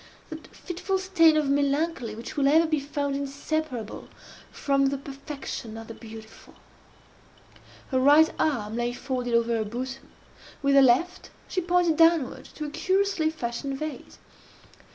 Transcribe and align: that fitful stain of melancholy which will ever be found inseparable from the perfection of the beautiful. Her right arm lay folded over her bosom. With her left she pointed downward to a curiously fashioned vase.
that 0.31 0.47
fitful 0.47 0.97
stain 0.97 1.37
of 1.37 1.47
melancholy 1.47 2.15
which 2.15 2.35
will 2.35 2.47
ever 2.47 2.65
be 2.65 2.79
found 2.79 3.15
inseparable 3.15 4.07
from 4.51 4.87
the 4.87 4.97
perfection 4.97 5.77
of 5.77 5.85
the 5.85 5.93
beautiful. 5.93 6.55
Her 7.91 7.99
right 7.99 8.33
arm 8.39 8.75
lay 8.75 8.93
folded 8.93 9.35
over 9.35 9.55
her 9.57 9.63
bosom. 9.63 10.09
With 10.63 10.73
her 10.73 10.81
left 10.81 11.29
she 11.47 11.61
pointed 11.61 11.97
downward 11.97 12.45
to 12.55 12.65
a 12.65 12.71
curiously 12.71 13.29
fashioned 13.29 13.77
vase. 13.77 14.17